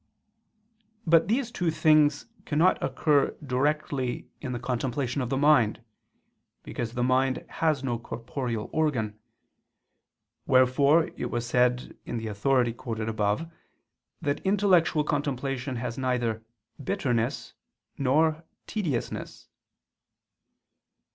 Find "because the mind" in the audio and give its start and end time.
6.63-7.45